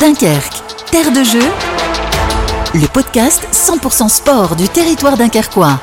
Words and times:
Dunkerque, 0.00 0.62
terre 0.92 1.10
de 1.10 1.24
jeu, 1.24 1.42
le 2.72 2.86
podcast 2.86 3.42
100% 3.52 4.08
sport 4.08 4.54
du 4.54 4.68
territoire 4.68 5.16
dunkerquois. 5.16 5.80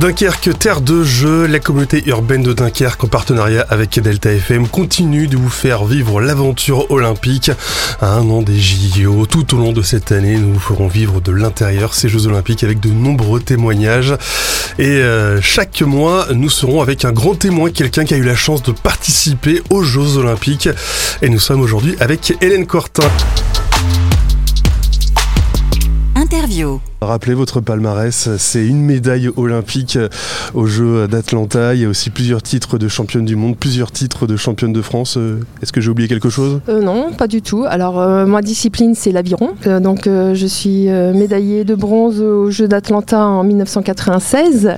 Dunkerque, 0.00 0.58
terre 0.58 0.80
de 0.80 1.04
jeu, 1.04 1.46
la 1.46 1.58
communauté 1.58 2.02
urbaine 2.06 2.42
de 2.42 2.54
Dunkerque 2.54 3.04
en 3.04 3.06
partenariat 3.06 3.66
avec 3.68 4.00
Delta 4.00 4.32
FM 4.32 4.66
continue 4.66 5.28
de 5.28 5.36
vous 5.36 5.50
faire 5.50 5.84
vivre 5.84 6.22
l'aventure 6.22 6.90
olympique 6.90 7.50
à 8.00 8.14
un 8.14 8.30
an 8.30 8.40
des 8.40 8.58
JO. 8.58 9.26
Tout 9.26 9.54
au 9.54 9.58
long 9.58 9.72
de 9.72 9.82
cette 9.82 10.10
année, 10.10 10.38
nous 10.38 10.54
vous 10.54 10.58
ferons 10.58 10.88
vivre 10.88 11.20
de 11.20 11.32
l'intérieur 11.32 11.92
ces 11.92 12.08
Jeux 12.08 12.26
olympiques 12.26 12.64
avec 12.64 12.80
de 12.80 12.88
nombreux 12.88 13.40
témoignages. 13.40 14.14
Et 14.78 14.86
euh, 14.88 15.38
chaque 15.42 15.82
mois, 15.82 16.28
nous 16.32 16.48
serons 16.48 16.80
avec 16.80 17.04
un 17.04 17.12
grand 17.12 17.34
témoin, 17.34 17.70
quelqu'un 17.70 18.06
qui 18.06 18.14
a 18.14 18.16
eu 18.16 18.24
la 18.24 18.36
chance 18.36 18.62
de 18.62 18.72
participer 18.72 19.60
aux 19.68 19.82
Jeux 19.82 20.16
olympiques. 20.16 20.70
Et 21.20 21.28
nous 21.28 21.40
sommes 21.40 21.60
aujourd'hui 21.60 21.94
avec 22.00 22.32
Hélène 22.40 22.66
Cortin. 22.66 23.06
Interview. 26.14 26.80
Rappelez 27.02 27.32
votre 27.32 27.62
palmarès, 27.62 28.28
c'est 28.36 28.66
une 28.66 28.82
médaille 28.82 29.30
olympique 29.38 29.98
aux 30.52 30.66
Jeux 30.66 31.08
d'Atlanta. 31.08 31.74
Il 31.74 31.80
y 31.80 31.84
a 31.86 31.88
aussi 31.88 32.10
plusieurs 32.10 32.42
titres 32.42 32.76
de 32.76 32.88
championne 32.88 33.24
du 33.24 33.36
monde, 33.36 33.56
plusieurs 33.56 33.90
titres 33.90 34.26
de 34.26 34.36
championne 34.36 34.74
de 34.74 34.82
France. 34.82 35.16
Est-ce 35.62 35.72
que 35.72 35.80
j'ai 35.80 35.88
oublié 35.90 36.10
quelque 36.10 36.28
chose? 36.28 36.60
Euh, 36.68 36.82
Non, 36.82 37.10
pas 37.16 37.26
du 37.26 37.40
tout. 37.40 37.64
Alors, 37.66 37.98
euh, 37.98 38.26
ma 38.26 38.42
discipline, 38.42 38.94
c'est 38.94 39.12
l'aviron. 39.12 39.52
Euh, 39.66 39.80
donc, 39.80 40.06
euh, 40.06 40.34
je 40.34 40.46
suis 40.46 40.90
euh, 40.90 41.14
médaillée 41.14 41.64
de 41.64 41.74
bronze 41.74 42.20
aux 42.20 42.50
Jeux 42.50 42.68
d'Atlanta 42.68 43.24
en 43.26 43.44
1996. 43.44 44.72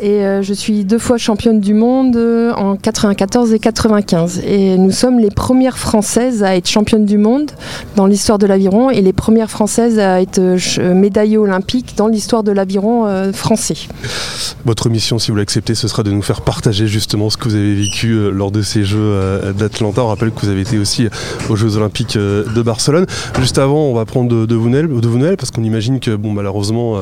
Et 0.00 0.24
euh, 0.24 0.42
je 0.42 0.52
suis 0.54 0.84
deux 0.84 0.98
fois 0.98 1.18
championne 1.18 1.60
du 1.60 1.74
monde 1.74 2.16
euh, 2.16 2.52
en 2.54 2.74
94 2.74 3.52
et 3.52 3.60
95. 3.60 4.40
Et 4.44 4.76
nous 4.76 4.90
sommes 4.90 5.20
les 5.20 5.30
premières 5.30 5.78
Françaises 5.78 6.42
à 6.42 6.56
être 6.56 6.68
championnes 6.68 7.04
du 7.04 7.16
monde 7.18 7.52
dans 7.94 8.06
l'histoire 8.06 8.38
de 8.38 8.46
l'aviron 8.46 8.90
et 8.90 9.02
les 9.02 9.12
premières 9.12 9.50
Françaises 9.50 10.00
à 10.00 10.20
être 10.20 10.40
euh, 10.40 10.58
ch- 10.58 10.80
dans 11.96 12.08
l'histoire 12.08 12.42
de 12.42 12.52
l'aviron 12.52 13.06
euh, 13.06 13.32
français. 13.32 13.76
Votre 14.64 14.88
mission, 14.88 15.18
si 15.18 15.30
vous 15.30 15.36
l'acceptez, 15.36 15.74
ce 15.74 15.88
sera 15.88 16.02
de 16.02 16.10
nous 16.10 16.22
faire 16.22 16.42
partager 16.42 16.86
justement 16.86 17.30
ce 17.30 17.36
que 17.36 17.48
vous 17.48 17.54
avez 17.54 17.74
vécu 17.74 18.12
euh, 18.12 18.30
lors 18.30 18.50
de 18.50 18.62
ces 18.62 18.84
Jeux 18.84 18.98
euh, 19.00 19.52
d'Atlanta. 19.52 20.02
On 20.02 20.08
rappelle 20.08 20.30
que 20.30 20.40
vous 20.40 20.48
avez 20.48 20.62
été 20.62 20.78
aussi 20.78 21.08
aux 21.48 21.56
Jeux 21.56 21.76
Olympiques 21.76 22.16
de 22.16 22.62
Barcelone. 22.62 23.06
Juste 23.38 23.58
avant, 23.58 23.84
on 23.84 23.94
va 23.94 24.04
prendre 24.04 24.28
de, 24.28 24.46
de 24.46 24.54
nouvelles, 24.54 25.36
parce 25.36 25.50
qu'on 25.50 25.64
imagine 25.64 26.00
que, 26.00 26.14
bon, 26.16 26.32
malheureusement, 26.32 27.00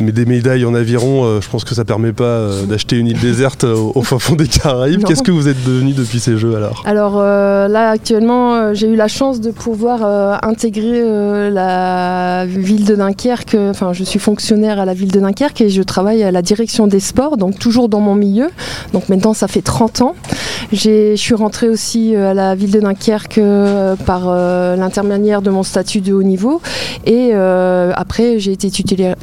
mais 0.00 0.12
des 0.12 0.26
médailles 0.26 0.64
en 0.64 0.74
aviron, 0.74 1.24
euh, 1.24 1.40
je 1.40 1.48
pense 1.48 1.64
que 1.64 1.74
ça 1.74 1.84
permet 1.84 2.12
pas 2.12 2.24
euh, 2.24 2.64
d'acheter 2.66 2.96
une 2.96 3.06
île 3.06 3.20
déserte 3.20 3.64
euh, 3.64 3.74
au, 3.74 3.92
au 3.96 4.02
fin 4.02 4.18
fond 4.18 4.34
des 4.34 4.46
Caraïbes. 4.46 5.04
Qu'est-ce 5.04 5.22
que 5.22 5.30
vous 5.30 5.48
êtes 5.48 5.62
devenu 5.64 5.92
depuis 5.92 6.20
ces 6.20 6.36
Jeux 6.36 6.56
alors? 6.56 6.82
Alors 6.86 7.18
là 7.22 7.90
actuellement 7.90 8.74
j'ai 8.74 8.88
eu 8.88 8.96
la 8.96 9.08
chance 9.08 9.40
de 9.40 9.50
pouvoir 9.50 10.40
intégrer 10.44 11.50
la 11.50 12.44
ville 12.46 12.84
de 12.84 12.94
Dunkerque, 12.94 13.56
enfin 13.70 13.92
je 13.92 14.04
suis 14.04 14.18
fonctionnaire 14.18 14.78
à 14.78 14.84
la 14.84 14.94
ville 14.94 15.10
de 15.10 15.20
Dunkerque 15.20 15.60
et 15.62 15.68
je 15.70 15.82
travaille 15.82 16.22
à 16.22 16.30
la 16.30 16.42
direction 16.42 16.86
des 16.86 17.00
sports, 17.00 17.36
donc 17.36 17.58
toujours 17.58 17.88
dans 17.88 18.00
mon 18.00 18.14
milieu. 18.14 18.48
Donc 18.92 19.08
maintenant 19.08 19.34
ça 19.34 19.48
fait 19.48 19.62
30 19.62 20.02
ans. 20.02 20.14
Je 20.72 21.14
suis 21.16 21.34
rentrée 21.34 21.68
aussi 21.68 22.14
à 22.16 22.34
la 22.34 22.54
ville 22.54 22.70
de 22.72 22.80
Dunkerque 22.80 23.40
par 24.06 24.24
euh, 24.28 24.76
l'intermédiaire 24.76 25.42
de 25.42 25.50
mon 25.50 25.62
statut 25.62 26.00
de 26.00 26.12
haut 26.12 26.22
niveau 26.22 26.60
et 27.04 27.30
euh, 27.32 27.92
après 27.94 28.38
j'ai 28.38 28.52
été 28.52 28.68
tutela- 28.68 29.16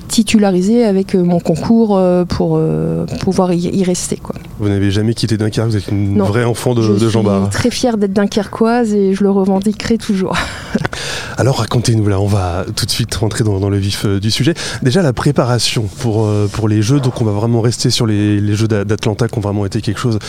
avec 0.71 1.15
euh, 1.15 1.23
mon 1.23 1.39
concours 1.39 1.97
euh, 1.97 2.25
pour 2.25 2.55
euh, 2.57 3.05
pouvoir 3.21 3.53
y, 3.53 3.83
rester. 3.83 4.17
Quoi. 4.17 4.35
Vous 4.59 4.69
n'avez 4.69 4.91
jamais 4.91 5.13
quitté 5.13 5.37
Dunkerque, 5.37 5.67
vous 5.69 5.77
êtes 5.77 5.87
une 5.89 6.15
Non. 6.15 6.25
vraie 6.25 6.45
enfant 6.45 6.73
de, 6.73 6.81
je 6.81 6.93
de 6.93 7.09
Jean 7.09 7.19
suis 7.19 7.27
Barre. 7.29 7.49
très 7.49 7.69
fière 7.69 7.97
d'être 7.97 8.13
dunkerquoise 8.13 8.93
et 8.93 9.13
je 9.13 9.23
le 9.23 9.31
revendiquerai 9.31 9.97
toujours. 9.97 10.35
Alors 11.37 11.59
racontez-nous 11.59 12.07
là, 12.07 12.19
on 12.19 12.27
va 12.27 12.65
tout 12.75 12.85
de 12.85 12.91
suite 12.91 13.13
rentrer 13.15 13.43
dans, 13.43 13.69
le 13.69 13.77
vif 13.77 14.05
euh, 14.05 14.19
du 14.19 14.29
sujet. 14.29 14.53
Déjà 14.81 15.01
la 15.01 15.13
préparation 15.13 15.83
pour, 15.99 16.25
euh, 16.25 16.47
pour 16.51 16.67
les 16.67 16.81
Jeux, 16.81 16.99
donc 16.99 17.21
on 17.21 17.25
va 17.25 17.31
vraiment 17.31 17.61
rester 17.61 17.89
sur 17.89 18.05
les, 18.05 18.55
Jeux 18.55 18.67
d'A- 18.67 18.83
d'Atlanta 18.83 19.27
qui 19.27 19.37
ont 19.37 19.41
vraiment 19.41 19.65
été 19.65 19.81
quelque 19.81 19.99
chose 19.99 20.19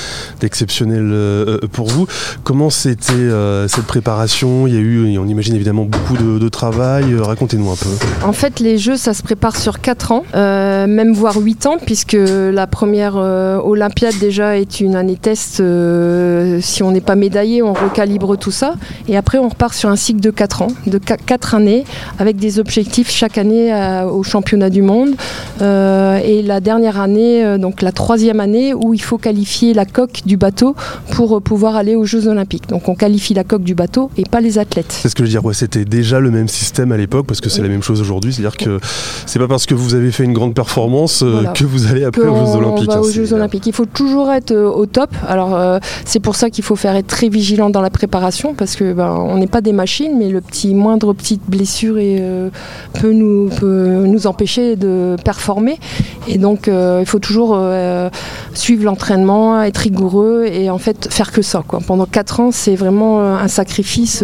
d'exceptionnel 0.41 1.11
euh, 1.13 1.59
pour 1.73 1.89
vous. 1.89 2.07
Comment 2.43 2.71
c'était 2.71 3.13
cette 3.69 3.87
préparation? 3.87 4.67
Il 4.67 4.75
y 4.75 4.77
a 4.77 4.81
eu, 4.81 5.19
on 5.19 5.27
imagine 5.27 5.55
évidemment 5.55 5.85
beaucoup 5.85 6.17
de, 6.17 6.49
travail. 6.49 7.15
Racontez-nous 7.17 7.71
un 7.71 7.77
peu. 7.77 7.89
En 8.23 8.33
fait, 8.33 8.61
les 8.61 8.79
Jeux, 8.79 8.97
ça 8.97 9.15
se 9.15 9.23
prépare 9.23 9.57
sur 9.57 9.81
4 9.81 10.13
ans, 10.13 10.25
même 10.35 11.13
voire 11.15 11.37
8 11.37 11.67
ans, 11.67 11.77
puisque 11.85 12.17
la 12.19 12.67
première 12.67 13.17
Olympiade 13.17 14.15
déjà 14.21 14.59
est 14.59 14.81
une 14.81 14.95
année 14.95 15.17
test. 15.17 15.63
si 16.61 16.83
on 16.83 16.91
n'est 16.93 17.01
pas 17.01 17.17
médaillé, 17.17 17.63
on 17.63 17.73
recalibre 17.73 18.37
tout 18.37 18.51
ça. 18.51 18.75
Et 19.09 19.17
après, 19.17 19.39
on 19.39 19.49
repart 19.49 19.75
sur 19.75 19.89
un 19.89 19.97
cycle 19.97 20.21
de 20.21 20.31
4 20.31 20.63
ans, 20.63 20.69
4 20.99 21.55
années, 21.55 21.85
avec 22.19 22.37
des 22.37 22.59
objectifs 22.59 23.11
chaque 23.11 23.39
année 23.39 23.73
euh, 23.73 24.05
au 24.05 24.23
championnat 24.23 24.71
du 24.71 24.83
monde. 24.83 25.11
Euh, 25.63 26.19
et 26.25 26.43
la 26.43 26.61
dernière 26.61 27.01
année, 27.01 27.45
euh, 27.45 27.59
donc 27.59 27.83
la 27.83 27.93
troisième 27.93 28.41
année, 28.41 28.75
où 28.75 28.95
il 28.95 29.03
faut 29.03 29.19
qualifier 29.19 29.75
la 29.75 29.85
coque 29.85 30.23
du 30.27 30.37
bateau 30.37 30.75
pour 31.11 31.41
pouvoir 31.43 31.77
aller 31.77 31.97
aux 31.97 32.05
Jeux 32.05 32.29
Olympiques. 32.29 32.69
Donc 32.69 32.89
on 32.89 32.95
qualifie 32.95 33.35
la 33.35 33.45
coque 33.45 33.63
du 33.63 33.75
bateau 33.75 34.11
et 34.17 34.25
pas 34.25 34.41
les 34.41 34.59
athlètes. 34.59 34.93
C'est 34.93 35.09
ce 35.09 35.15
que 35.15 35.23
je 35.25 35.29
veux 35.29 35.31
dire, 35.31 35.45
ouais, 35.45 35.55
c'était 35.55 35.85
déjà 35.85 36.21
le 36.21 36.31
même 36.31 36.49
système 36.49 36.93
à 36.93 36.97
l'époque 36.97 37.27
parce 37.27 37.41
que 37.41 37.49
c'est 37.49 37.63
la 37.63 37.69
même 37.69 37.83
chose 37.83 38.01
aujourd'hui. 38.01 38.33
C'est-à-dire 38.33 38.57
que 38.57 38.79
c'est 39.27 39.39
pas 39.39 39.49
parce 39.49 39.67
que 39.67 39.75
vous 39.75 39.95
avez 39.95 40.11
fait 40.11 40.25
une 40.25 40.33
grande 40.33 40.55
performance 40.55 41.23
Voilà. 41.23 41.51
que 41.53 41.65
vous 41.65 41.87
allez 41.87 42.05
après 42.05 42.23
aux 42.23 42.33
qu'on 42.33 42.47
Jeux 42.47 42.59
Olympiques. 42.59 42.87
va 42.89 42.97
hein, 42.97 43.01
aux 43.01 43.11
Jeux 43.11 43.33
Olympiques. 43.33 43.67
Il 43.67 43.73
faut 43.73 43.87
toujours 43.87 44.33
être 44.33 44.55
au 44.55 44.87
top. 44.87 45.11
Alors 45.29 45.55
euh, 45.55 45.79
c'est 46.05 46.21
pour 46.21 46.37
ça 46.37 46.51
qu'il 46.51 46.65
faut 46.65 46.77
faire 46.77 46.95
être 46.97 47.07
très 47.07 47.29
vigilant 47.29 47.71
dans 47.71 47.81
la 47.81 47.91
préparation 47.91 48.55
parce 48.55 48.77
que 48.77 48.93
ben, 48.93 49.11
on 49.11 49.37
n'est 49.39 49.47
pas 49.47 49.61
des 49.61 49.73
machines, 49.73 50.17
mais 50.19 50.29
le 50.29 50.41
petit 50.41 50.75
moindre 50.85 51.15
petite 51.15 51.41
blessure 51.49 51.97
et, 51.99 52.19
euh, 52.21 52.51
peut 53.01 53.13
nous 53.13 53.49
peut 53.49 54.05
nous 54.05 54.27
empêcher 54.27 54.77
de 54.77 55.17
performer. 55.25 55.79
Et 56.29 56.37
donc 56.37 56.69
euh, 56.69 56.99
il 57.01 57.07
faut 57.07 57.19
toujours 57.19 57.55
euh, 57.55 58.11
suivre 58.53 58.85
l'entraînement, 58.85 59.63
être 59.63 59.79
rigoureux 59.79 60.45
et 60.45 60.69
en 60.69 60.79
fait 60.79 61.09
faire 61.11 61.33
que 61.33 61.41
ça. 61.41 61.63
Quoi. 61.67 61.81
Pendant 61.87 62.05
4 62.05 62.41
ans, 62.41 62.51
c'est 62.53 62.77
vraiment 62.77 63.23
un 63.23 63.49
sacrifice 63.49 64.23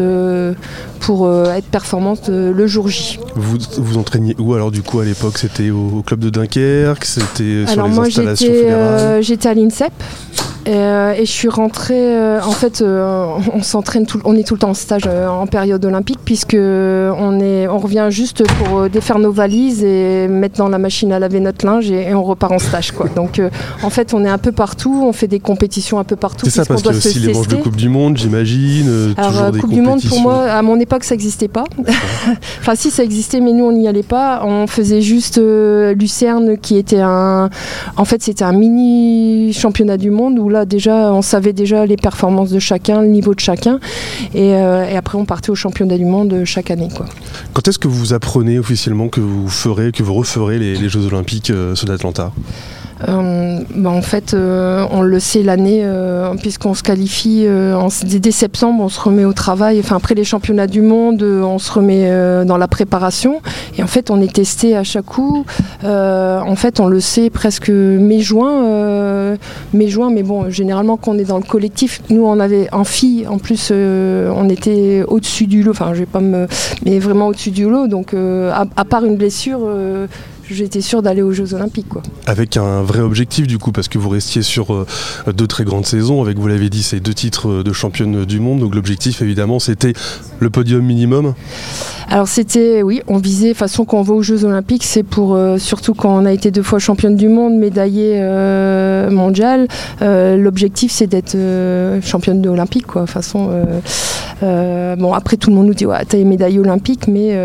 pour 1.00 1.30
être 1.30 1.66
performante 1.66 2.28
le 2.28 2.66
jour 2.66 2.88
J. 2.88 3.18
Vous 3.36 3.56
vous 3.78 3.96
entraîniez 3.96 4.36
où 4.38 4.52
alors 4.54 4.70
du 4.70 4.82
coup 4.82 5.00
à 5.00 5.04
l'époque? 5.04 5.38
C'était 5.38 5.70
au, 5.70 5.98
au 5.98 6.02
club 6.02 6.20
de 6.20 6.28
Dunkerque? 6.28 7.04
C'était 7.06 7.64
sur 7.66 7.86
les 7.86 7.98
installations 7.98 8.52
fédérales? 8.52 9.22
j'étais 9.22 9.48
à 9.48 9.54
l'INSEP 9.54 9.92
euh, 10.68 11.14
et 11.14 11.24
je 11.24 11.30
suis 11.30 11.48
rentrée 11.48 12.16
euh, 12.16 12.40
en 12.42 12.50
fait 12.50 12.82
euh, 12.82 13.26
on 13.54 13.62
s'entraîne 13.62 14.04
tout 14.04 14.20
on 14.24 14.36
est 14.36 14.46
tout 14.46 14.54
le 14.54 14.60
temps 14.60 14.70
en 14.70 14.74
stage 14.74 15.06
en 15.06 15.46
période 15.46 15.82
olympique 15.84 16.18
puisque 16.22 16.54
on 16.54 17.40
est 17.40 17.66
on 17.66 17.78
revient 17.78 18.08
juste 18.10 18.42
pour 18.58 18.90
défaire 18.90 19.18
nos 19.18 19.32
valises 19.32 19.82
et 19.82 20.28
mettre 20.28 20.58
dans 20.58 20.68
la 20.68 20.76
machine 20.76 21.12
à 21.12 21.18
laver 21.18 21.40
notre 21.40 21.64
linge 21.64 21.90
et, 21.90 22.08
et 22.08 22.14
on 22.14 22.22
repart 22.22 22.52
en 22.52 22.58
stage 22.58 22.92
quoi. 22.92 23.06
Donc 23.16 23.40
en 23.82 23.90
fait 23.90 24.12
on 24.12 24.22
est 24.24 24.28
un 24.28 24.38
peu 24.38 24.52
partout, 24.52 25.02
on 25.06 25.14
fait 25.14 25.28
des 25.28 25.40
compétitions 25.40 25.98
un 25.98 26.04
peu 26.04 26.16
partout 26.16 26.44
C'est 26.44 26.50
ça 26.50 26.66
parce 26.66 26.82
qu'il 26.82 26.92
y 26.92 26.94
a 26.94 26.98
aussi 26.98 27.18
les 27.20 27.32
manches 27.32 27.48
de. 27.48 27.56
Coupe 27.56 27.76
du 27.76 27.88
Monde, 27.88 28.16
j'imagine. 28.18 29.14
Alors, 29.16 29.52
Coupe 29.58 29.72
du 29.72 29.80
Monde, 29.80 30.00
pour 30.08 30.20
moi, 30.20 30.44
à 30.44 30.62
mon 30.62 30.78
époque, 30.78 31.04
ça 31.04 31.14
n'existait 31.14 31.48
pas. 31.48 31.64
enfin, 32.60 32.74
si, 32.74 32.90
ça 32.90 33.02
existait, 33.02 33.40
mais 33.40 33.52
nous, 33.52 33.64
on 33.64 33.72
n'y 33.72 33.88
allait 33.88 34.02
pas. 34.02 34.42
On 34.44 34.66
faisait 34.66 35.00
juste 35.00 35.38
Lucerne, 35.38 36.58
qui 36.58 36.76
était 36.76 37.00
un. 37.00 37.50
En 37.96 38.04
fait, 38.04 38.22
c'était 38.22 38.44
un 38.44 38.52
mini 38.52 39.52
championnat 39.52 39.96
du 39.96 40.10
monde 40.10 40.38
où 40.38 40.49
on 40.50 41.22
savait 41.22 41.52
déjà 41.52 41.86
les 41.86 41.96
performances 41.96 42.50
de 42.50 42.58
chacun, 42.58 43.02
le 43.02 43.08
niveau 43.08 43.34
de 43.34 43.40
chacun. 43.40 43.80
Et, 44.34 44.54
euh, 44.54 44.96
après, 44.96 45.18
on 45.18 45.24
partait 45.24 45.50
au 45.50 45.54
championnat 45.54 45.96
du 45.96 46.04
monde 46.04 46.32
euh, 46.32 46.44
chaque 46.44 46.70
année. 46.70 46.88
Quand 47.52 47.66
est-ce 47.68 47.78
que 47.78 47.88
vous 47.88 48.12
apprenez 48.12 48.58
officiellement 48.58 49.08
que 49.08 49.20
vous 49.20 49.48
ferez, 49.48 49.92
que 49.92 50.02
vous 50.02 50.14
referez 50.14 50.58
les, 50.58 50.76
les 50.76 50.88
Jeux 50.88 51.06
Olympiques 51.06 51.50
euh, 51.50 51.74
ceux 51.74 51.86
d'Atlanta? 51.86 52.32
Euh, 53.08 53.60
bah, 53.74 53.90
en 53.90 54.02
fait, 54.02 54.34
euh, 54.34 54.84
on 54.90 55.02
le 55.02 55.20
sait 55.20 55.42
l'année, 55.42 55.80
euh, 55.84 56.34
puisqu'on 56.34 56.74
se 56.74 56.82
qualifie 56.82 57.44
euh, 57.46 57.76
dès 58.04 58.30
septembre, 58.30 58.82
on 58.84 58.88
se 58.88 59.00
remet 59.00 59.24
au 59.24 59.32
travail. 59.32 59.80
Enfin, 59.80 59.96
après 59.96 60.14
les 60.14 60.24
championnats 60.24 60.66
du 60.66 60.82
monde, 60.82 61.22
on 61.22 61.58
se 61.58 61.72
remet 61.72 62.44
dans 62.44 62.56
la 62.56 62.68
préparation. 62.68 63.40
Et 63.78 63.82
en 63.82 63.86
fait, 63.86 64.10
on 64.10 64.20
est 64.20 64.32
testé 64.32 64.76
à 64.76 64.84
chaque 64.84 65.06
coup. 65.06 65.44
En 65.82 66.56
fait, 66.56 66.80
on 66.80 66.86
le 66.86 67.00
sait 67.00 67.30
presque 67.30 67.70
mai-juin. 67.70 69.36
mai-juin, 69.72 70.10
mais 70.10 70.22
bon, 70.22 70.50
généralement, 70.50 70.96
quand 70.96 71.12
on 71.12 71.18
est 71.18 71.24
dans 71.24 71.38
le 71.38 71.44
collectif, 71.44 72.02
nous, 72.10 72.24
on 72.24 72.38
avait 72.40 72.68
en 72.72 72.84
fille, 72.84 73.26
en 73.26 73.38
plus, 73.38 73.72
on 73.72 74.48
était 74.48 75.04
au-dessus 75.06 75.46
du 75.46 75.62
lot. 75.62 75.72
Enfin, 75.72 75.92
je 75.94 76.00
vais 76.00 76.06
pas 76.06 76.20
me. 76.20 76.46
Mais 76.84 76.98
vraiment 76.98 77.28
au-dessus 77.28 77.50
du 77.50 77.68
lot. 77.68 77.86
Donc, 77.86 78.14
à 78.14 78.84
part 78.84 79.04
une 79.04 79.16
blessure. 79.16 79.60
Euh, 80.50 80.54
j'étais 80.54 80.80
sûre 80.80 81.02
d'aller 81.02 81.22
aux 81.22 81.32
Jeux 81.32 81.54
Olympiques. 81.54 81.88
Quoi. 81.88 82.02
Avec 82.26 82.56
un 82.56 82.82
vrai 82.82 83.00
objectif 83.00 83.46
du 83.46 83.58
coup, 83.58 83.72
parce 83.72 83.88
que 83.88 83.98
vous 83.98 84.08
restiez 84.08 84.42
sur 84.42 84.72
euh, 84.72 84.86
deux 85.32 85.46
très 85.46 85.64
grandes 85.64 85.86
saisons, 85.86 86.22
avec 86.22 86.38
vous 86.38 86.48
l'avez 86.48 86.70
dit, 86.70 86.82
ces 86.82 87.00
deux 87.00 87.14
titres 87.14 87.62
de 87.62 87.72
championne 87.72 88.24
du 88.24 88.40
monde. 88.40 88.60
Donc 88.60 88.74
l'objectif 88.74 89.22
évidemment 89.22 89.58
c'était 89.58 89.92
le 90.40 90.50
podium 90.50 90.84
minimum. 90.84 91.34
Alors 92.12 92.26
c'était, 92.26 92.82
oui, 92.82 93.02
on 93.06 93.18
visait, 93.18 93.54
façon 93.54 93.84
quand 93.84 93.98
on 93.98 94.02
va 94.02 94.14
aux 94.14 94.22
Jeux 94.22 94.44
Olympiques, 94.44 94.82
c'est 94.82 95.04
pour, 95.04 95.36
euh, 95.36 95.58
surtout 95.58 95.94
quand 95.94 96.12
on 96.12 96.26
a 96.26 96.32
été 96.32 96.50
deux 96.50 96.64
fois 96.64 96.80
championne 96.80 97.14
du 97.14 97.28
monde, 97.28 97.54
médaillée 97.54 98.14
euh, 98.16 99.10
mondiale, 99.10 99.68
euh, 100.02 100.36
l'objectif 100.36 100.90
c'est 100.90 101.06
d'être 101.06 101.36
championne 102.02 102.44
olympique, 102.48 102.88
quoi. 102.88 103.06
façon, 103.06 103.50
bon 104.42 105.12
après 105.12 105.36
tout 105.36 105.50
le 105.50 105.56
monde 105.56 105.68
nous 105.68 105.74
dit, 105.74 105.86
ouais, 105.86 106.04
t'as 106.04 106.18
une 106.18 106.28
médaille 106.28 106.58
olympique, 106.58 107.06
mais 107.06 107.38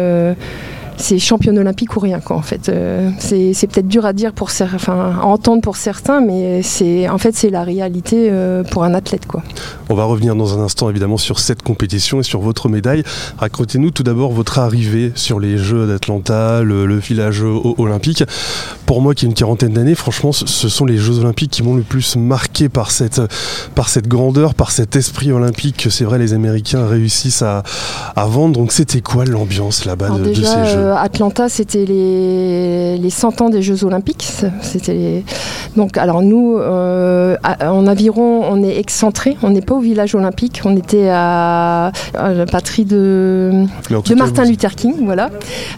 c'est 0.98 1.20
championne 1.20 1.58
olympique 1.60 1.96
ou 1.96 2.00
rien 2.00 2.20
quoi 2.20 2.36
en 2.36 2.42
fait. 2.42 2.70
Euh, 2.70 3.10
c'est 3.20 3.68
peut-être 3.68 3.88
dur 3.88 4.06
à 4.06 4.14
dire 4.14 4.34
pour 4.34 4.50
enfin 4.50 5.16
à 5.22 5.26
entendre 5.26 5.62
pour 5.62 5.76
certains, 5.76 6.22
mais 6.22 6.62
c'est 6.64 7.10
en 7.10 7.18
fait 7.18 7.36
c'est 7.36 7.50
la 7.50 7.64
réalité 7.64 8.30
euh, 8.32 8.64
pour 8.64 8.84
un 8.84 8.94
athlète 8.94 9.26
quoi. 9.26 9.44
On 9.90 9.96
va 9.96 10.06
revenir 10.06 10.36
dans 10.36 10.58
un 10.58 10.64
instant 10.64 10.90
évidemment 10.90 11.18
sur 11.18 11.40
cette 11.40 11.62
compétition 11.62 12.20
et 12.20 12.24
sur 12.24 12.40
votre 12.40 12.70
médaille. 12.70 13.04
Racontez-nous 13.38 13.92
tout 13.92 14.04
d'abord 14.04 14.32
votre 14.32 14.60
arrivée 14.60 15.12
sur 15.16 15.40
les 15.40 15.58
Jeux 15.58 15.88
d'Atlanta, 15.88 16.62
le, 16.62 16.96
village 16.96 17.44
olympique. 17.78 18.24
Pour 18.86 19.02
moi 19.02 19.14
qui 19.14 19.26
ai 19.26 19.28
une 19.28 19.34
quarantaine 19.34 19.74
d'années, 19.74 19.96
franchement, 19.96 20.32
ce 20.32 20.70
sont 20.70 20.86
les 20.86 20.98
Jeux 20.98 21.20
olympiques 21.20 21.52
qui 21.52 21.62
m'ont 21.62 21.76
le 21.76 21.84
plus 21.84 22.16
marqué 22.16 22.70
par 22.70 22.90
cette, 22.90 23.22
par 23.76 23.90
cette 23.90 24.08
grandeur, 24.08 24.56
par 24.56 24.72
cet 24.72 24.96
esprit 24.96 25.32
olympique 25.32 25.78
que 25.84 25.90
c'est 25.90 26.06
vrai 26.06 26.18
les 26.18 26.34
Américains 26.34 26.88
réussissent 26.88 27.42
à, 27.42 27.64
à 28.16 28.26
vendre. 28.26 28.58
Donc 28.58 28.72
c'était 28.72 29.02
quoi 29.02 29.26
l'ambiance 29.26 29.86
là-bas 29.86 30.10
de, 30.10 30.34
ces 30.34 30.44
Jeux? 30.44 30.85
Atlanta, 30.94 31.50
c'était 31.50 31.86
les, 31.86 32.98
les 32.98 33.10
100 33.10 33.42
ans 33.42 33.50
des 33.50 33.62
Jeux 33.62 33.84
Olympiques. 33.84 34.32
C'était 34.62 35.24
Donc, 35.76 35.98
alors 35.98 36.22
nous, 36.22 36.58
euh, 36.58 37.36
en 37.62 37.88
aviron, 37.88 38.44
on 38.50 38.64
est 38.64 38.78
excentré. 38.78 39.38
On 39.44 39.50
n'est 39.50 39.62
pas 39.62 39.76
au 39.76 39.80
village 39.80 40.16
olympique. 40.16 40.62
On 40.66 40.76
était 40.76 41.10
à, 41.10 41.92
la 42.14 42.46
patrie 42.46 42.86
de, 42.86 43.66
de 43.90 44.16
Martin 44.16 44.46
Luther 44.46 44.76
King, 44.76 44.94
voilà, 45.04 45.30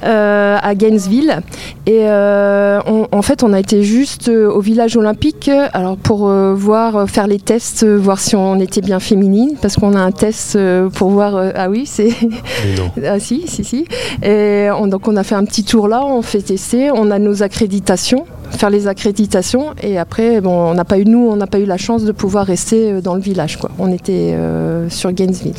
euh, 0.04 0.58
à 0.62 0.76
Gainesville. 0.76 1.42
Et 1.86 2.06
en 2.08 3.22
fait, 3.22 3.44
on 3.44 3.54
a 3.54 3.60
été 3.60 3.84
juste 3.84 4.30
au 4.30 4.60
village 4.60 4.98
olympique, 4.98 5.50
alors 5.74 5.98
pour 5.98 6.30
voir, 6.30 7.10
faire 7.10 7.28
les 7.28 7.40
tests, 7.40 7.86
voir 7.86 8.20
si 8.20 8.36
on 8.36 8.60
était 8.60 8.82
bien 8.82 9.00
féminine, 9.00 9.52
parce 9.62 9.76
qu'on 9.76 9.96
a 9.96 10.00
un 10.00 10.12
test 10.12 10.58
pour 10.94 11.10
voir. 11.10 11.52
ah 11.56 11.70
oui, 11.70 11.86
c'est. 11.86 12.10
ah 13.06 13.20
si, 13.20 13.44
si, 13.48 13.64
si. 13.64 13.86
Et 14.24 14.68
on, 14.78 14.92
donc 14.98 15.08
on 15.08 15.16
a 15.16 15.24
fait 15.24 15.36
un 15.36 15.46
petit 15.46 15.64
tour 15.64 15.88
là, 15.88 16.04
on 16.04 16.24
fait 16.24 16.42
tester, 16.42 16.90
on 16.90 17.12
a 17.12 17.20
nos 17.20 17.44
accréditations, 17.44 18.26
faire 18.50 18.72
les 18.72 18.88
accréditations 18.88 19.76
et 19.80 20.00
après 20.00 20.44
on 20.44 20.74
n'a 20.74 20.86
pas 20.86 20.98
eu 20.98 21.06
nous, 21.06 21.30
on 21.30 21.36
n'a 21.36 21.46
pas 21.46 21.60
eu 21.60 21.66
la 21.66 21.78
chance 21.78 22.04
de 22.04 22.12
pouvoir 22.12 22.48
rester 22.48 22.94
euh, 22.94 23.00
dans 23.00 23.14
le 23.14 23.22
village 23.22 23.58
quoi. 23.58 23.70
On 23.78 23.92
était 23.92 24.34
euh, 24.34 24.90
sur 24.90 25.12
Gainesville. 25.12 25.54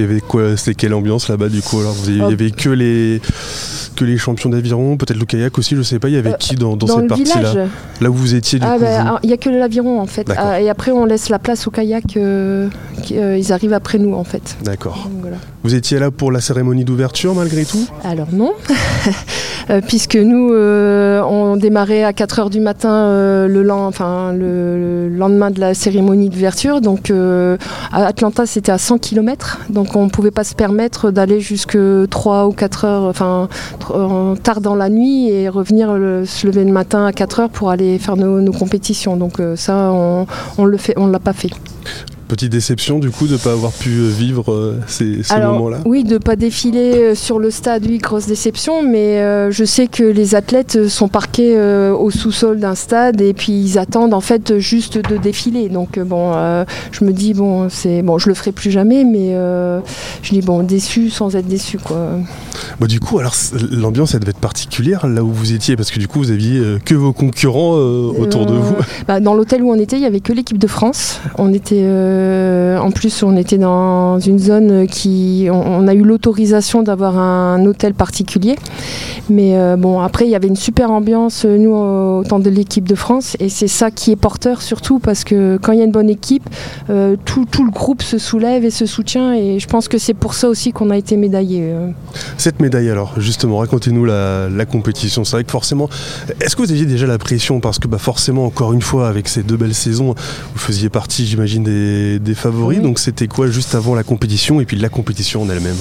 Il 0.00 0.04
y 0.04 0.10
avait 0.10 0.20
quoi 0.22 0.56
C'était 0.56 0.74
quelle 0.74 0.94
ambiance 0.94 1.28
là-bas 1.28 1.50
du 1.50 1.60
coup 1.60 1.78
alors 1.78 1.94
Il 2.06 2.16
y 2.16 2.22
avait 2.22 2.50
que 2.50 2.70
les 2.70 3.20
que 3.96 4.06
les 4.06 4.16
champions 4.16 4.48
d'aviron, 4.48 4.96
peut-être 4.96 5.18
le 5.18 5.26
kayak 5.26 5.58
aussi, 5.58 5.76
je 5.76 5.82
sais 5.82 5.98
pas. 5.98 6.08
Il 6.08 6.14
y 6.14 6.16
avait 6.16 6.30
euh, 6.30 6.36
qui 6.38 6.54
dans, 6.54 6.78
cette 6.86 7.06
partie-là 7.06 7.66
Là 8.00 8.10
où 8.10 8.14
vous 8.14 8.34
étiez 8.34 8.58
du 8.58 8.64
ah, 8.66 8.76
coup, 8.76 8.80
bah, 8.80 9.20
Il 9.22 9.26
n'y 9.26 9.34
a 9.34 9.36
que 9.36 9.50
l'aviron 9.50 10.00
en 10.00 10.06
fait. 10.06 10.26
Ah, 10.34 10.58
et 10.58 10.70
après 10.70 10.90
on 10.90 11.04
laisse 11.04 11.28
la 11.28 11.38
place 11.38 11.66
au 11.66 11.70
kayak. 11.70 12.16
ils 12.16 13.52
arrivent 13.52 13.74
après 13.74 13.98
nous 13.98 14.14
en 14.14 14.24
fait. 14.24 14.56
D'accord. 14.64 15.10
Vous 15.62 15.74
étiez 15.74 15.98
là 15.98 16.10
pour 16.10 16.32
la 16.32 16.40
cérémonie 16.40 16.84
d'ouverture 16.84 17.34
malgré 17.34 17.66
tout 17.66 17.86
Alors 18.02 18.28
non, 18.32 18.54
euh, 19.70 19.82
puisque 19.86 20.16
nous 20.16 20.54
euh, 20.54 21.20
on 21.22 21.58
démarrait 21.58 22.02
à 22.02 22.12
4h 22.12 22.48
du 22.48 22.60
matin 22.60 22.90
euh, 22.90 23.46
le, 23.46 23.70
enfin, 23.70 24.32
le, 24.32 25.10
lendemain 25.10 25.50
de 25.50 25.60
la 25.60 25.74
cérémonie 25.74 26.30
d'ouverture. 26.30 26.80
Donc 26.80 27.10
à 27.10 28.06
Atlanta 28.06 28.46
c'était 28.46 28.72
à 28.72 28.78
100 28.78 28.98
km, 28.98 29.58
donc 29.68 29.89
on 29.96 30.04
ne 30.04 30.10
pouvait 30.10 30.30
pas 30.30 30.44
se 30.44 30.54
permettre 30.54 31.10
d'aller 31.10 31.40
jusque 31.40 31.78
3 32.10 32.46
ou 32.46 32.52
4 32.52 32.84
heures, 32.84 33.02
enfin 33.04 33.48
tard 34.42 34.60
dans 34.60 34.74
la 34.74 34.88
nuit 34.88 35.30
et 35.30 35.48
revenir 35.48 35.88
se 36.26 36.46
lever 36.46 36.64
le 36.64 36.72
matin 36.72 37.04
à 37.06 37.12
4 37.12 37.40
heures 37.40 37.50
pour 37.50 37.70
aller 37.70 37.98
faire 37.98 38.16
nos, 38.16 38.52
compétitions. 38.52 39.16
Donc 39.16 39.40
ça 39.56 39.90
on, 39.92 40.26
on 40.58 40.64
le 40.64 40.76
fait, 40.76 40.94
on 40.96 41.06
l'a 41.06 41.18
pas 41.18 41.32
fait. 41.32 41.50
Petite 42.30 42.52
déception 42.52 43.00
du 43.00 43.10
coup 43.10 43.26
de 43.26 43.32
ne 43.32 43.38
pas 43.38 43.50
avoir 43.50 43.72
pu 43.72 43.88
euh, 43.88 44.08
vivre 44.08 44.52
euh, 44.52 44.78
ces, 44.86 45.20
moments-là? 45.36 45.78
Oui, 45.84 46.04
de 46.04 46.12
ne 46.12 46.18
pas 46.18 46.36
défiler 46.36 46.94
euh, 46.94 47.14
sur 47.16 47.40
le 47.40 47.50
stade, 47.50 47.84
oui, 47.88 47.98
grosse 47.98 48.26
déception, 48.26 48.84
mais 48.84 49.18
je 49.50 49.64
sais 49.64 49.88
que 49.88 50.04
les 50.04 50.36
athlètes 50.36 50.86
sont 50.86 51.08
parqués 51.08 51.58
au 51.90 52.10
sous-sol 52.12 52.60
d'un 52.60 52.76
stade 52.76 53.20
et 53.20 53.32
puis 53.34 53.52
ils 53.52 53.78
attendent 53.78 54.14
en 54.14 54.20
fait 54.20 54.58
juste 54.60 54.96
de 54.98 55.16
défiler. 55.16 55.68
Donc 55.68 55.98
bon, 55.98 56.34
je 56.92 57.04
me 57.04 57.12
dis, 57.12 57.34
bon, 57.34 57.68
c'est 57.68 58.02
bon, 58.02 58.18
je 58.18 58.28
le 58.28 58.34
ferai 58.34 58.52
plus 58.52 58.70
jamais, 58.70 59.02
mais 59.02 59.34
je 60.22 60.30
dis, 60.30 60.40
bon, 60.40 60.62
déçu 60.62 61.10
sans 61.10 61.34
être 61.34 61.48
déçu. 61.48 61.78
Quoi. 61.78 62.10
Bon, 62.78 62.86
du 62.86 63.00
coup, 63.00 63.18
alors 63.18 63.34
l'ambiance, 63.72 64.14
elle 64.14 64.20
devait 64.20 64.30
être 64.30 64.38
particulière 64.38 65.08
là 65.08 65.24
où 65.24 65.32
vous 65.32 65.52
étiez, 65.52 65.74
parce 65.74 65.90
que 65.90 65.98
du 65.98 66.06
coup, 66.06 66.20
vous 66.20 66.30
aviez 66.30 66.62
que 66.84 66.94
vos 66.94 67.12
concurrents 67.12 67.74
autour 67.74 68.46
de 68.46 68.54
vous. 68.54 68.76
Bah, 69.08 69.18
dans 69.18 69.34
l'hôtel 69.34 69.62
où 69.62 69.72
on 69.72 69.78
était, 69.78 69.96
il 69.96 70.00
n'y 70.00 70.06
avait 70.06 70.20
que 70.20 70.32
l'équipe 70.32 70.58
de 70.58 70.68
France. 70.68 71.20
On 71.38 71.52
était. 71.52 71.82
Euh, 72.20 72.78
en 72.78 72.90
plus, 72.90 73.22
on 73.22 73.36
était 73.36 73.58
dans 73.58 74.18
une 74.18 74.38
zone 74.38 74.86
qui. 74.86 75.48
On, 75.50 75.88
a 75.88 75.94
eu 75.94 76.02
l'autorisation 76.02 76.82
d'avoir 76.82 77.18
un 77.18 77.64
hôtel 77.64 77.94
particulier. 77.94 78.56
Mais 79.28 79.56
euh, 79.56 79.76
bon, 79.76 80.00
après, 80.00 80.26
il 80.26 80.30
y 80.30 80.34
avait 80.34 80.48
une 80.48 80.56
super 80.56 80.90
ambiance, 80.90 81.44
nous, 81.44 81.74
au 81.74 82.24
temps 82.24 82.38
de 82.38 82.50
l'équipe 82.50 82.86
de 82.86 82.94
France. 82.94 83.36
Et 83.40 83.48
c'est 83.48 83.68
ça 83.68 83.90
qui 83.90 84.12
est 84.12 84.16
porteur, 84.16 84.62
surtout, 84.62 84.98
parce 84.98 85.24
que 85.24 85.58
quand 85.62 85.72
il 85.72 85.78
y 85.78 85.82
a 85.82 85.84
une 85.84 85.92
bonne 85.92 86.10
équipe, 86.10 86.48
euh, 86.90 87.16
tout, 87.24 87.46
le 87.64 87.70
groupe 87.70 88.02
se 88.02 88.18
soulève 88.18 88.64
et 88.64 88.70
se 88.70 88.86
soutient. 88.86 89.32
Et 89.34 89.58
je 89.58 89.66
pense 89.66 89.88
que 89.88 89.98
c'est 89.98 90.14
pour 90.14 90.34
ça 90.34 90.48
aussi 90.48 90.72
qu'on 90.72 90.90
a 90.90 90.96
été 90.96 91.16
médaillé. 91.16 91.72
Cette 92.36 92.60
médaille, 92.60 92.90
alors, 92.90 93.14
justement, 93.18 93.58
racontez-nous 93.58 94.04
la, 94.04 94.48
compétition. 94.70 95.24
C'est 95.24 95.36
vrai 95.36 95.44
que 95.44 95.50
forcément. 95.50 95.88
Est-ce 96.40 96.54
que 96.54 96.62
vous 96.62 96.70
aviez 96.70 96.86
déjà 96.86 97.06
la 97.06 97.18
pression? 97.18 97.60
Parce 97.60 97.78
que, 97.78 97.88
bah, 97.88 97.98
forcément, 97.98 98.44
encore 98.44 98.72
une 98.72 98.82
fois, 98.82 99.08
avec 99.08 99.26
ces 99.28 99.42
deux 99.42 99.56
belles 99.56 99.74
saisons, 99.74 100.14
vous 100.52 100.58
faisiez 100.58 100.88
partie, 100.90 101.26
j'imagine, 101.26 101.62
des 101.62 102.09
des, 102.18 102.34
favoris. 102.34 102.80
Donc 102.80 102.98
c'était 102.98 103.28
quoi 103.28 103.48
juste 103.48 103.74
avant 103.74 103.94
la 103.94 104.02
compétition 104.02 104.60
et 104.60 104.64
puis 104.64 104.76
la 104.76 104.88
compétition 104.88 105.42
en 105.42 105.50
elle-même? 105.50 105.76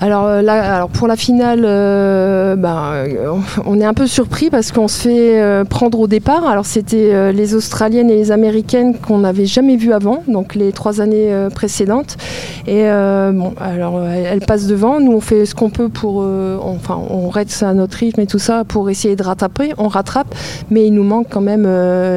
Alors, 0.00 0.26
euh, 0.26 0.42
là, 0.42 0.74
alors 0.74 0.88
pour 0.88 1.06
la 1.06 1.16
finale, 1.16 1.62
euh, 1.64 2.56
ben, 2.56 2.92
euh, 2.94 3.34
on 3.64 3.80
est 3.80 3.84
un 3.84 3.94
peu 3.94 4.06
surpris 4.06 4.50
parce 4.50 4.72
qu'on 4.72 4.88
se 4.88 5.00
fait 5.00 5.64
prendre 5.68 6.00
au 6.00 6.06
départ. 6.06 6.46
Alors 6.46 6.66
c'était 6.66 7.32
les 7.32 7.54
Australiennes 7.54 8.10
et 8.10 8.16
les 8.16 8.32
Américaines 8.32 8.96
qu'on 8.96 9.18
n'avait 9.18 9.46
jamais 9.46 9.76
vues 9.76 9.92
avant, 9.92 10.22
donc 10.28 10.54
les 10.54 10.72
trois 10.72 11.00
années 11.00 11.32
précédentes. 11.54 12.16
Et 12.66 12.84
bon, 12.84 13.54
alors 13.60 14.02
elles 14.02 14.40
passent 14.40 14.66
devant. 14.66 15.00
Nous 15.00 15.12
on 15.12 15.20
fait 15.20 15.46
ce 15.46 15.54
qu'on 15.54 15.70
peut 15.70 15.88
pour, 15.88 16.24
enfin 16.62 16.98
on 17.10 17.28
reste 17.28 17.62
à 17.62 17.74
notre 17.74 17.98
rythme 17.98 18.20
et 18.20 18.26
tout 18.26 18.38
ça 18.38 18.64
pour 18.64 18.90
essayer 18.90 19.16
de 19.16 19.22
rattraper. 19.22 19.72
On 19.78 19.88
rattrape, 19.88 20.34
mais 20.70 20.86
il 20.86 20.94
nous 20.94 21.04
manque 21.04 21.28
quand 21.30 21.40
même 21.40 21.66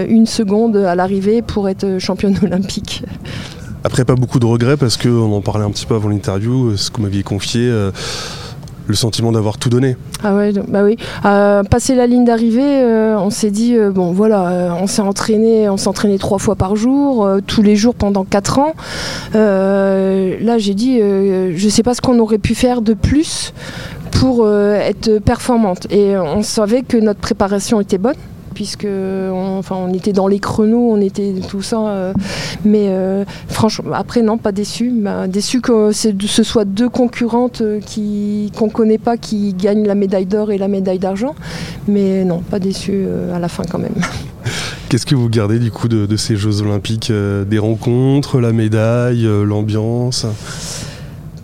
une 0.09 0.25
seconde 0.25 0.77
à 0.77 0.95
l'arrivée 0.95 1.41
pour 1.41 1.69
être 1.69 1.99
championne 1.99 2.37
olympique. 2.43 3.03
Après, 3.87 4.03
pas 4.03 4.15
beaucoup 4.15 4.39
de 4.39 4.45
regrets 4.45 4.75
parce 4.75 4.97
qu'on 4.97 5.31
en 5.31 5.39
parlait 5.39 5.63
un 5.63 5.69
petit 5.69 5.85
peu 5.85 5.95
avant 5.95 6.09
l'interview, 6.09 6.71
euh, 6.71 6.75
ce 6.75 6.91
que 6.91 6.97
vous 6.97 7.03
m'aviez 7.03 7.23
confié. 7.23 7.61
Euh, 7.61 7.91
le 8.85 8.95
sentiment 8.95 9.31
d'avoir 9.31 9.57
tout 9.57 9.69
donné. 9.69 9.95
Ah 10.25 10.35
ouais, 10.35 10.51
bah 10.67 10.83
oui. 10.83 10.97
Euh, 11.23 11.63
passer 11.63 11.95
la 11.95 12.05
ligne 12.05 12.25
d'arrivée, 12.25 12.83
on 13.17 13.29
s'est 13.29 13.51
dit 13.51 13.77
bon 13.93 14.13
voilà, 14.13 14.77
on 14.81 14.87
s'est 14.87 15.01
entraîné, 15.01 15.69
on 15.69 15.75
s'entraînait 15.75 16.17
trois 16.17 16.37
fois 16.37 16.55
par 16.55 16.77
jour, 16.77 17.27
tous 17.47 17.61
les 17.61 17.75
jours 17.75 17.95
pendant 17.95 18.23
quatre 18.23 18.59
ans. 18.59 18.75
là, 19.33 20.57
j'ai 20.57 20.73
dit, 20.73 20.99
je 20.99 21.69
sais 21.69 21.83
pas 21.83 21.93
ce 21.95 22.01
qu'on 22.01 22.17
aurait 22.19 22.37
pu 22.37 22.55
faire 22.55 22.81
de 22.81 22.93
plus 22.93 23.53
pour 24.11 24.49
être 24.49 25.19
performante. 25.19 25.87
Et 25.91 26.15
on 26.17 26.41
savait 26.41 26.83
que 26.83 26.95
notre 26.95 27.19
préparation 27.19 27.81
était 27.81 27.97
bonne 27.97 28.15
puisque 28.57 28.87
on, 28.87 29.59
enfin, 29.59 29.75
on 29.75 29.93
était 29.93 30.13
dans 30.13 30.27
les 30.27 30.39
chronos, 30.39 30.89
on 30.91 30.99
était 30.99 31.35
tout 31.47 31.61
ça. 31.61 31.89
Euh, 31.89 32.13
mais 32.65 32.87
euh, 32.87 33.23
franchement, 33.49 33.91
après, 33.93 34.23
non, 34.23 34.39
pas 34.39 34.51
déçu. 34.51 34.91
Bah, 34.91 35.27
déçu 35.27 35.61
que 35.61 35.91
ce 35.91 36.43
soit 36.43 36.65
deux 36.65 36.89
concurrentes 36.89 37.61
euh, 37.61 37.79
qui, 37.79 38.51
qu'on 38.57 38.65
ne 38.65 38.71
connaît 38.71 38.97
pas 38.97 39.15
qui 39.15 39.53
gagnent 39.53 39.85
la 39.85 39.93
médaille 39.93 40.25
d'or 40.25 40.51
et 40.51 40.57
la 40.57 40.67
médaille 40.67 40.97
d'argent. 40.97 41.35
Mais 41.87 42.25
non, 42.25 42.39
pas 42.39 42.57
déçu 42.57 43.05
à 43.31 43.37
la 43.37 43.47
fin 43.47 43.61
quand 43.69 43.77
même. 43.77 43.93
Qu'est-ce 44.89 45.05
que 45.05 45.13
vous 45.13 45.29
gardez 45.29 45.59
du 45.59 45.69
coup 45.69 45.87
de, 45.87 46.17
ces 46.17 46.35
Jeux 46.35 46.61
Olympiques 46.61 47.11
Des 47.11 47.59
rencontres, 47.59 48.39
la 48.39 48.53
médaille, 48.53 49.27
l'ambiance? 49.45 50.25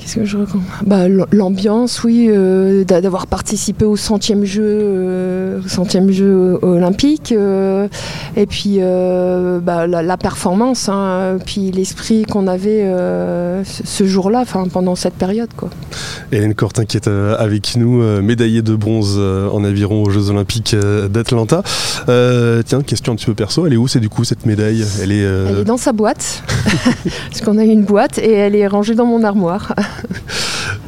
Qu'est-ce 0.04 0.16
que 0.16 0.26
je 0.26 0.38
recommande 0.38 0.68
bah, 0.86 1.08
L'ambiance, 1.32 2.04
oui, 2.04 2.28
euh, 2.30 2.84
d'avoir 2.84 3.26
participé 3.26 3.86
au 3.86 3.96
centième 3.96 4.44
jeu, 4.44 4.62
euh, 4.66 5.62
centième 5.66 6.12
jeu 6.12 6.60
olympique, 6.62 7.32
euh, 7.32 7.88
et 8.36 8.46
puis 8.46 8.80
bah, 8.80 9.88
la, 9.88 10.18
performance, 10.18 10.90
hein, 10.90 11.38
puis 11.46 11.72
l'esprit 11.72 12.24
qu'on 12.24 12.48
avait 12.48 12.86
ce 13.64 14.06
jour-là, 14.06 14.44
pendant 14.74 14.96
cette 14.96 15.14
période. 15.14 15.50
Quoi. 15.56 15.70
Hélène 16.34 16.54
Cortin 16.54 16.84
qui 16.84 16.98
est 16.98 17.08
avec 17.08 17.78
nous, 17.78 18.02
médaillée 18.22 18.62
de 18.62 18.76
bronze 18.76 19.18
en 19.18 19.64
aviron 19.64 20.04
aux 20.04 20.10
Jeux 20.10 20.30
olympiques 20.30 20.76
d'Atlanta. 21.10 21.64
tiens, 22.06 22.82
question 22.86 23.14
un 23.14 23.16
petit 23.16 23.26
peu 23.26 23.36
perso, 23.36 23.66
elle 23.66 23.74
est 23.74 23.78
où 23.78 23.88
c'est 23.88 24.02
du 24.02 24.10
coup 24.10 24.26
cette 24.26 24.46
médaille? 24.46 24.84
Elle 25.02 25.14
est, 25.14 25.22
elle 25.22 25.60
est 25.60 25.64
dans 25.64 25.78
sa 25.78 25.94
boîte, 25.94 26.44
parce 27.30 27.42
qu'on 27.42 27.58
a 27.58 27.64
une 27.64 27.84
boîte 27.84 28.18
et 28.18 28.32
elle 28.32 28.56
est 28.56 28.68
rangée 28.68 28.96
dans 28.96 29.06
mon 29.06 29.24
armoire. 29.24 29.74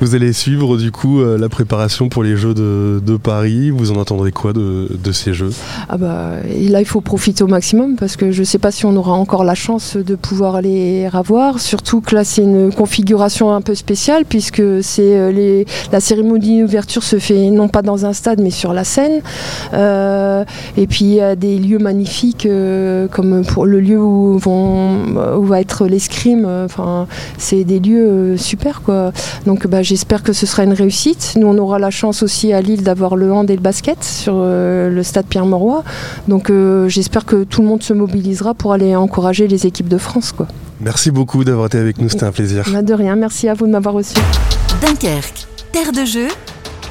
Vous 0.02 0.14
allez 0.14 0.34
suivre 0.34 0.75
du 0.75 0.92
coup 0.92 1.22
euh, 1.22 1.38
la 1.38 1.48
préparation 1.48 2.10
pour 2.10 2.22
les 2.22 2.36
Jeux 2.36 2.54
de, 2.54 3.18
Paris. 3.18 3.70
Vous 3.70 3.92
en 3.92 4.02
attendrez 4.02 4.34
quoi 4.34 4.52
de, 4.52 4.90
ces 5.14 5.34
Jeux? 5.34 5.52
Ah 5.88 5.98
bah, 5.98 6.32
Là, 6.70 6.82
il 6.82 6.86
faut 6.86 7.00
profiter 7.00 7.46
au 7.46 7.48
maximum 7.48 7.96
parce 7.96 8.18
que 8.18 8.32
je 8.32 8.42
ne 8.42 8.46
sais 8.46 8.58
pas 8.58 8.72
si 8.72 8.86
on 8.86 8.94
aura 8.98 9.14
encore 9.14 9.46
la 9.46 9.56
chance 9.56 9.96
de 9.96 10.16
pouvoir 10.16 10.62
les 10.62 11.08
revoir. 11.08 11.62
Surtout 11.62 12.02
que 12.02 12.14
là, 12.14 12.25
c'est 12.25 12.42
une 12.42 12.74
configuration 12.74 13.54
un 13.54 13.62
peu 13.62 13.74
spéciale 13.74 14.25
puisque 14.28 14.62
c'est 14.84 15.18
euh, 15.18 15.32
les, 15.32 15.66
la 15.94 16.02
cérémonie 16.02 16.62
d'ouverture 16.62 17.04
se 17.04 17.18
fait 17.18 17.50
non 17.50 17.70
pas 17.70 17.82
dans 17.82 18.06
un 18.06 18.12
stade 18.12 18.42
mais 18.42 18.52
sur 18.52 18.74
la 18.74 18.84
scène. 18.84 19.22
Euh, 19.74 20.44
et 20.75 20.88
puis 20.88 21.06
il 21.06 21.14
y 21.14 21.22
a 21.22 21.38
des 21.38 21.58
lieux 21.58 21.80
magnifiques 21.80 22.48
comme 23.12 23.46
pour 23.46 23.66
le 23.66 23.80
lieu 23.80 24.02
où, 24.02 24.38
vont, 24.38 25.38
où 25.38 25.46
va 25.46 25.62
être 25.62 25.88
l'escrime. 25.88 26.46
Enfin, 26.66 27.08
c'est 27.38 27.64
des 27.64 27.80
lieux 27.80 28.36
super 28.36 28.82
quoi. 28.82 29.14
Donc 29.46 29.68
bah, 29.68 29.84
j'espère 29.86 30.24
que 30.24 30.34
ce 30.34 30.46
sera 30.46 30.63
une 30.63 30.74
réussite. 30.74 31.36
Nous, 31.38 31.48
on 31.48 31.58
aura 31.58 31.80
la 31.80 31.92
chance 31.92 32.24
aussi 32.24 32.51
à 32.51 32.62
Lille 32.62 32.84
d'avoir 32.84 33.15
le 33.15 33.32
hand 33.32 33.50
et 33.50 33.56
le 33.56 33.62
basket 33.62 34.04
sur 34.04 34.34
euh, 34.36 34.89
le 34.89 35.04
stade 35.04 35.25
Pierre-Mauroy. 35.27 35.84
Donc 36.27 36.50
euh, 36.50 36.89
j'espère 36.89 37.25
que 37.25 37.44
tout 37.44 37.62
le 37.62 37.68
monde 37.68 37.84
se 37.84 37.94
mobilisera 37.94 38.54
pour 38.54 38.74
aller 38.74 38.96
encourager 38.96 39.48
les 39.48 39.65
équipes 39.65 39.88
de 39.88 39.98
France. 39.98 40.34
Quoi. 40.34 40.48
Merci 40.82 41.12
beaucoup 41.12 41.44
d'avoir 41.44 41.68
été 41.68 41.77
avec 41.77 42.00
nous, 42.00 42.10
c'était 42.10 42.25
un 42.25 42.32
plaisir. 42.32 42.65
Bah, 42.72 42.82
de 42.82 42.94
rien, 42.94 43.15
merci 43.15 43.48
à 43.48 43.54
vous 43.54 43.68
de 43.68 43.72
m'avoir 43.72 43.96
reçu. 43.96 44.15
Dunkerque, 44.82 45.48
terre 45.72 45.92
de 45.94 46.04
jeu, 46.04 46.27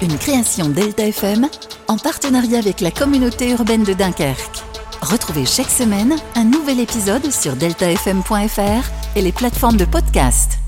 une 0.00 0.16
création 0.16 0.68
Delta 0.68 1.06
FM 1.06 1.48
en 1.88 1.98
partenariat 1.98 2.58
avec 2.58 2.80
la 2.80 2.90
communauté 2.90 3.50
urbaine 3.50 3.82
de 3.82 3.92
Dunkerque. 3.92 4.62
Retrouvez 5.02 5.44
chaque 5.44 5.70
semaine 5.70 6.14
un 6.34 6.44
nouvel 6.44 6.80
épisode 6.80 7.30
sur 7.30 7.56
deltafm.fr 7.56 9.16
et 9.16 9.20
les 9.20 9.32
plateformes 9.32 9.76
de 9.76 9.84
podcast. 9.84 10.63